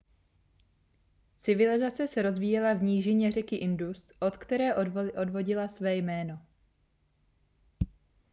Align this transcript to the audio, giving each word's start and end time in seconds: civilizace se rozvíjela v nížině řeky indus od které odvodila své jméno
civilizace 1.39 2.07
se 2.07 2.21
rozvíjela 2.21 2.73
v 2.73 2.83
nížině 2.83 3.31
řeky 3.31 3.55
indus 3.55 4.11
od 4.19 4.37
které 4.37 4.75
odvodila 5.13 5.67
své 5.67 5.95
jméno 5.95 6.45